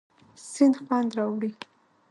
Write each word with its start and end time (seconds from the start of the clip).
سیند 0.51 0.75
خوند 0.85 1.09
راوړي. 1.17 1.51